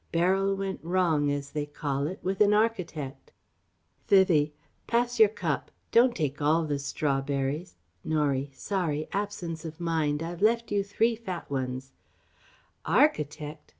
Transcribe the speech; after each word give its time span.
Beryl 0.11 0.55
went 0.55 0.79
wrong, 0.83 1.29
as 1.29 1.51
they 1.51 1.67
call 1.67 2.07
it, 2.07 2.17
with 2.23 2.41
an 2.41 2.55
architect." 2.55 3.31
Vivie: 4.07 4.51
"Pass 4.87 5.19
your 5.19 5.29
cup... 5.29 5.69
Don't 5.91 6.15
take 6.15 6.41
all 6.41 6.63
the 6.65 6.79
strawberries 6.79 7.75
(Norie: 8.03 8.49
"Sorry! 8.51 9.07
Absence 9.11 9.63
of 9.63 9.79
mind 9.79 10.23
I've 10.23 10.41
left 10.41 10.71
you 10.71 10.83
three 10.83 11.15
fat 11.15 11.51
ones") 11.51 11.91
Architect? 12.83 13.69